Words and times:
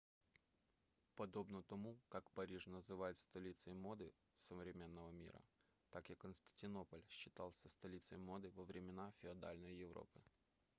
подобно 1.15 1.61
тому 1.61 1.99
как 2.09 2.31
париж 2.31 2.65
называют 2.65 3.19
столицей 3.19 3.73
моды 3.75 4.11
современного 4.35 5.11
мира 5.11 5.43
так 5.91 6.09
и 6.09 6.15
константинополь 6.15 7.05
считался 7.07 7.69
столицей 7.69 8.17
моды 8.17 8.49
во 8.55 8.63
времена 8.63 9.11
феодальной 9.21 9.75
европы 9.77 10.21